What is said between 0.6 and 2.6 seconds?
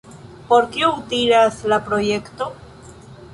kio utilas la projekto?